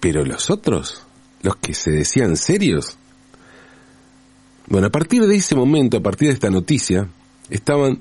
Pero 0.00 0.24
los 0.24 0.50
otros, 0.50 1.02
los 1.42 1.56
que 1.56 1.74
se 1.74 1.90
decían 1.90 2.36
serios, 2.36 2.96
bueno, 4.66 4.88
a 4.88 4.90
partir 4.90 5.26
de 5.26 5.36
ese 5.36 5.54
momento, 5.54 5.96
a 5.96 6.02
partir 6.02 6.28
de 6.28 6.34
esta 6.34 6.50
noticia, 6.50 7.08
estaban 7.48 8.00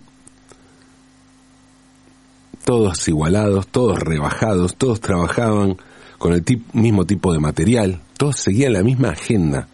todos 2.65 3.07
igualados, 3.07 3.67
todos 3.67 3.97
rebajados, 3.97 4.75
todos 4.75 4.99
trabajaban 4.99 5.77
con 6.17 6.33
el 6.33 6.43
mismo 6.73 7.05
tipo 7.05 7.31
de 7.31 7.39
material, 7.39 8.01
todos 8.17 8.35
seguían 8.37 8.73
la 8.73 8.83
misma 8.83 9.11
agenda, 9.11 9.69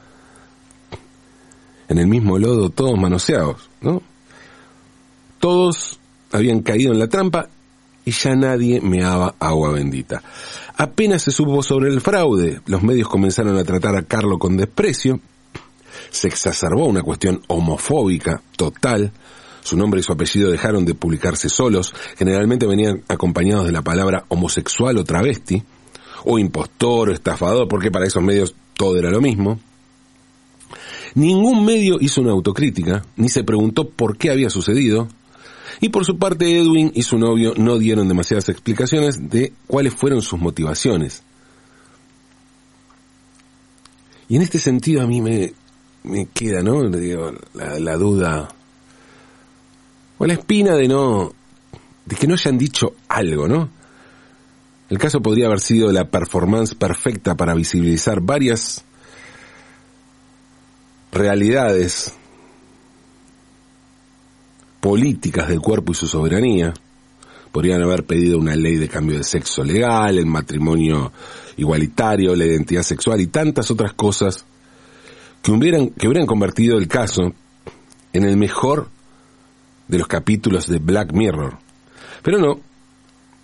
en 1.88 1.98
el 1.98 2.08
mismo 2.08 2.38
lodo, 2.38 2.70
todos 2.70 2.98
manoseados, 3.00 3.70
¿no? 3.82 4.02
Todos 5.40 6.00
habían 6.32 6.62
caído 6.62 6.94
en 6.94 7.00
la 7.00 7.08
trampa 7.08 7.50
y 8.06 8.12
ya 8.12 8.36
nadie 8.36 8.82
meaba 8.82 9.36
agua 9.40 9.72
bendita. 9.72 10.22
Apenas 10.76 11.22
se 11.22 11.32
supo 11.32 11.62
sobre 11.62 11.90
el 11.90 12.02
fraude, 12.02 12.62
los 12.66 12.82
medios 12.82 13.08
comenzaron 13.08 13.58
a 13.58 13.64
tratar 13.64 13.96
a 13.96 14.04
Carlo 14.04 14.40
con 14.40 14.58
desprecio, 14.58 15.20
se 16.10 16.28
exacerbó 16.28 16.86
una 16.86 17.04
cuestión 17.04 17.42
homofóbica 17.48 18.42
total, 18.58 19.12
su 19.62 19.78
nombre 19.78 20.00
y 20.00 20.04
su 20.04 20.12
apellido 20.12 20.52
dejaron 20.52 20.84
de 20.84 20.96
publicarse 20.96 21.48
solos, 21.48 21.94
generalmente 22.18 22.66
venían 22.66 23.04
acompañados 23.08 23.66
de 23.66 23.72
la 23.72 23.82
palabra 23.82 24.26
homosexual 24.30 24.98
o 24.98 25.04
travesti, 25.04 25.64
o 26.26 26.40
impostor 26.40 27.10
o 27.10 27.14
estafador, 27.14 27.68
porque 27.68 27.92
para 27.92 28.08
esos 28.08 28.24
medios 28.24 28.56
todo 28.76 28.98
era 28.98 29.12
lo 29.12 29.22
mismo. 29.22 29.60
Ningún 31.16 31.64
medio 31.64 31.98
hizo 32.02 32.22
una 32.22 32.32
autocrítica, 32.32 33.04
ni 33.16 33.30
se 33.30 33.44
preguntó 33.44 33.90
por 33.90 34.18
qué 34.18 34.32
había 34.32 34.50
sucedido, 34.50 35.08
y 35.80 35.90
por 35.90 36.06
su 36.06 36.18
parte 36.18 36.58
Edwin 36.58 36.92
y 36.94 37.04
su 37.04 37.18
novio 37.18 37.54
no 37.58 37.78
dieron 37.78 38.08
demasiadas 38.08 38.50
explicaciones 38.50 39.30
de 39.30 39.54
cuáles 39.68 39.94
fueron 39.94 40.22
sus 40.22 40.40
motivaciones. 40.40 41.24
Y 44.30 44.36
en 44.36 44.42
este 44.42 44.60
sentido 44.60 45.02
a 45.02 45.08
mí 45.08 45.22
me, 45.22 45.54
me 46.04 46.28
queda, 46.28 46.62
¿no? 46.62 46.90
Digo, 46.90 47.32
la, 47.54 47.98
duda 47.98 48.50
o 50.18 50.26
la 50.26 50.34
espina 50.34 50.76
de 50.76 50.88
no, 50.88 51.34
de 52.06 52.16
que 52.16 52.28
no 52.28 52.34
hayan 52.34 52.58
dicho 52.58 52.96
algo, 53.08 53.48
¿no? 53.48 53.70
El 54.90 54.98
caso 54.98 55.22
podría 55.22 55.48
haber 55.48 55.60
sido 55.60 55.92
la 55.92 56.10
performance 56.10 56.76
perfecta 56.76 57.36
para 57.36 57.56
visibilizar 57.56 58.22
varias 58.22 58.84
realidades 61.12 62.14
políticas 64.84 65.48
del 65.48 65.62
cuerpo 65.62 65.94
y 65.94 65.96
su 65.96 66.08
soberanía. 66.08 66.74
Podrían 67.54 67.82
haber 67.82 68.04
pedido 68.04 68.38
una 68.38 68.54
ley 68.54 68.76
de 68.76 68.90
cambio 68.90 69.18
de 69.18 69.24
sexo 69.24 69.64
legal, 69.64 70.18
el 70.18 70.26
matrimonio 70.26 71.14
igualitario, 71.56 72.36
la 72.36 72.46
identidad 72.46 72.84
sexual 72.84 73.22
y 73.22 73.28
tantas 73.28 73.72
otras 73.72 73.94
cosas 73.94 74.44
que 75.42 75.54
hubieran, 75.54 75.92
que 75.92 76.06
hubieran 76.10 76.28
convertido 76.28 76.78
el 76.78 76.90
caso 76.90 77.32
en 78.12 78.26
el 78.26 78.36
mejor 78.36 78.90
de 79.88 80.00
los 80.00 80.08
capítulos 80.08 80.68
de 80.68 80.80
Black 80.80 81.14
Mirror. 81.14 81.60
Pero 82.22 82.40
no, 82.40 82.60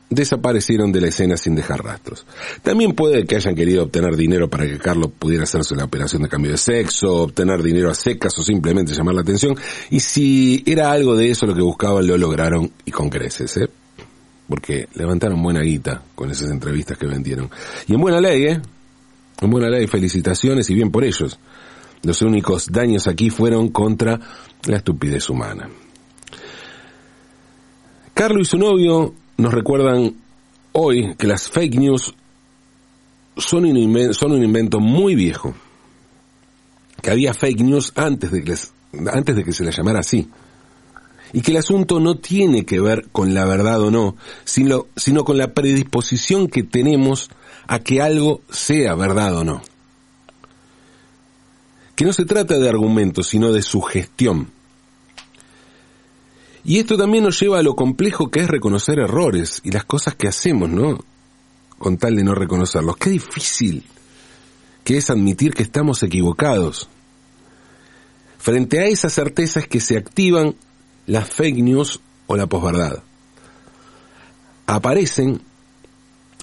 desaparecieron 0.10 0.91
de 0.91 1.02
la 1.02 1.08
escena 1.08 1.38
sin 1.38 1.56
dejar 1.56 1.84
rastros. 1.84 2.26
También 2.63 2.93
puede 2.93 3.26
que 3.26 3.36
hayan 3.36 3.56
querido 3.56 3.84
obtener 3.84 4.15
dinero 4.15 4.50
para 4.50 4.65
que 4.65 4.78
Carlos 4.80 5.12
pudiera 5.17 5.43
hacerse 5.43 5.76
la 5.76 5.86
operación 5.86 6.24
de 6.24 6.30
cambio 6.30 6.52
de 6.52 6.58
sexo, 6.58 7.13
obtener 7.15 7.62
dinero 7.62 7.91
a 7.91 7.93
secas 7.93 8.38
o 8.39 8.43
simplemente 8.43 8.93
llamar 8.93 9.15
la 9.15 9.22
atención. 9.22 9.56
Y 9.89 10.00
si 10.00 10.63
era 10.65 10.91
algo 10.91 11.15
de 11.15 11.30
eso 11.30 11.45
lo 11.45 11.56
que 11.56 11.62
buscaban, 11.62 12.08
lo 12.08 12.17
lograron 12.17 12.72
y 12.86 12.91
con 12.91 13.10
creces, 13.10 13.58
¿eh? 13.58 13.69
Porque 14.48 14.88
levantaron 14.95 15.41
buena 15.43 15.62
guita 15.62 16.02
con 16.15 16.32
esas 16.32 16.50
entrevistas 16.50 16.98
que 16.98 17.06
vendieron. 17.06 17.52
Y 17.88 17.93
en 17.93 18.02
buena 18.02 18.19
ley, 18.19 18.45
¿eh? 18.45 18.62
En 19.41 19.50
buena 19.50 19.69
ley, 19.69 19.86
felicitaciones 19.86 20.69
y 20.72 20.74
bien 20.74 20.89
por 20.89 21.04
ellos. 21.04 21.39
Los 22.02 22.22
únicos 22.24 22.67
daños 22.72 23.08
aquí 23.08 23.30
fueron 23.30 23.69
contra 23.69 24.19
la 24.65 24.78
estupidez 24.78 25.30
humana. 25.30 25.69
Carlos 28.13 28.48
y 28.48 28.52
su 28.52 28.58
novio 28.58 29.13
nos 29.39 29.54
recuerdan 29.54 30.15
hoy 30.73 31.15
que 31.15 31.25
las 31.25 31.49
fake 31.49 31.75
news 31.75 32.13
son 33.38 33.65
un, 33.65 33.78
invento, 34.43 34.80
muy 34.82 35.15
viejo. 35.15 35.56
Que 37.02 37.12
había 37.12 37.34
fake 37.34 37.62
news 37.62 37.93
antes 37.95 38.32
de 38.32 38.43
que, 38.43 39.54
se 39.54 39.63
la 39.63 39.71
llamara 39.71 39.99
así. 39.99 40.30
Y 41.32 41.41
que 41.41 41.52
el 41.52 41.58
asunto 41.58 42.02
no 42.02 42.17
tiene 42.17 42.65
que 42.65 42.82
ver 42.82 43.08
con 43.12 43.34
la 43.34 43.45
verdad 43.45 43.80
o 43.82 43.91
no, 43.91 44.17
sino, 44.43 44.88
sino 44.97 45.23
con 45.23 45.38
la 45.38 45.54
predisposición 45.54 46.49
que 46.49 46.63
tenemos 46.63 47.30
a 47.65 47.80
que 47.80 48.02
algo 48.02 48.41
sea 48.49 48.93
verdad 48.95 49.38
o 49.38 49.45
no. 49.45 49.62
Que 51.95 52.04
no 52.04 52.12
se 52.12 52.25
trata 52.25 52.60
de 52.60 52.67
argumentos, 52.67 53.28
sino 53.28 53.54
de 53.54 53.62
sugestión. 53.62 54.59
Y 56.63 56.80
esto 56.80 56.98
también 56.98 57.24
nos 57.24 57.39
lleva 57.39 57.60
a 57.60 57.63
lo 57.63 57.76
complejo 57.76 58.30
que 58.30 58.41
es 58.41 58.48
reconocer 58.48 59.00
errores 59.00 59.62
y 59.63 59.72
las 59.72 59.86
cosas 59.86 60.15
que 60.15 60.28
hacemos, 60.28 60.69
¿no? 60.69 61.00
Con 61.78 61.98
tal 61.98 62.15
de 62.15 62.24
no 62.24 62.36
reconocerlos. 62.36 62.98
Qué 62.98 63.10
difícil 63.10 63.86
que 64.84 64.98
es 64.98 65.10
admitir 65.10 65.54
que 65.54 65.63
estamos 65.63 66.04
equivocados. 66.04 66.89
Frente 68.38 68.80
a 68.80 68.88
esas 68.88 69.13
certezas 69.13 69.67
que 69.67 69.80
se 69.80 69.98
activan 69.98 70.56
las 71.06 71.30
fake 71.30 71.58
news 71.58 72.02
o 72.28 72.36
la 72.36 72.48
posverdad. 72.48 73.04
Aparecen 74.65 75.41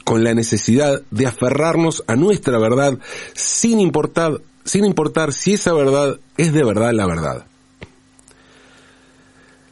con 0.05 0.23
la 0.23 0.35
necesidad 0.35 1.03
de 1.11 1.27
aferrarnos 1.27 2.05
a 2.07 2.17
nuestra 2.17 2.59
verdad 2.59 2.99
sin 3.35 3.81
importar, 3.81 4.41
sin 4.65 4.85
importar 4.85 5.33
si 5.33 5.55
esa 5.55 5.73
verdad 5.73 6.21
es 6.37 6.53
de 6.53 6.65
verdad 6.65 6.93
la 6.93 7.07
verdad. 7.07 7.47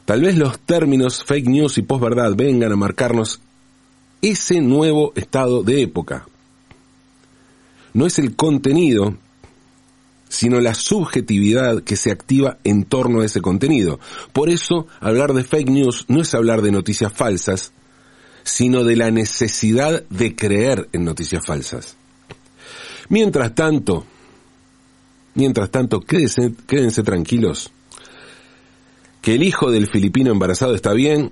Tal 0.05 0.21
vez 0.21 0.37
los 0.37 0.59
términos 0.59 1.23
fake 1.23 1.47
news 1.47 1.77
y 1.79 1.81
posverdad 1.81 2.35
vengan 2.35 2.71
a 2.71 2.75
marcarnos 2.75 3.41
ese 4.21 4.61
nuevo 4.61 5.13
estado 5.15 5.63
de 5.63 5.81
época. 5.81 6.27
No 7.93 8.05
es 8.05 8.19
el 8.19 8.35
contenido, 8.35 9.17
sino 10.29 10.59
la 10.59 10.75
subjetividad 10.75 11.81
que 11.83 11.95
se 11.95 12.11
activa 12.11 12.57
en 12.63 12.83
torno 12.83 13.21
a 13.21 13.25
ese 13.25 13.41
contenido. 13.41 13.99
Por 14.33 14.49
eso, 14.49 14.87
hablar 14.99 15.33
de 15.33 15.43
fake 15.43 15.69
news 15.69 16.05
no 16.07 16.21
es 16.21 16.35
hablar 16.35 16.61
de 16.61 16.71
noticias 16.71 17.11
falsas, 17.11 17.71
sino 18.43 18.83
de 18.83 18.95
la 18.95 19.11
necesidad 19.11 20.03
de 20.09 20.35
creer 20.35 20.87
en 20.93 21.03
noticias 21.03 21.43
falsas. 21.43 21.95
Mientras 23.09 23.55
tanto, 23.55 24.05
mientras 25.33 25.71
tanto, 25.71 26.01
quédense, 26.01 26.53
quédense 26.67 27.01
tranquilos, 27.01 27.71
que 29.25 29.33
el 29.33 29.41
hijo 29.41 29.71
del 29.71 29.87
filipino 29.87 30.31
embarazado 30.31 30.75
está 30.75 30.93
bien, 30.93 31.31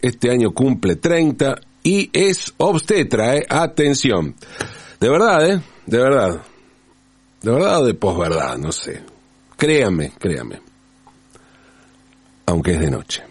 este 0.00 0.30
año 0.30 0.52
cumple 0.52 0.94
30 0.94 1.56
y 1.82 2.08
es 2.12 2.54
obstetra, 2.56 3.34
¿eh? 3.36 3.44
Atención. 3.48 4.36
De 5.00 5.08
verdad, 5.08 5.50
¿eh? 5.50 5.60
De 5.84 5.98
verdad. 5.98 6.40
De 7.40 7.50
verdad 7.50 7.80
o 7.80 7.84
de 7.84 7.94
posverdad, 7.94 8.56
no 8.58 8.70
sé. 8.70 9.02
Créame, 9.56 10.12
créame. 10.20 10.60
Aunque 12.46 12.74
es 12.74 12.80
de 12.80 12.90
noche. 12.92 13.24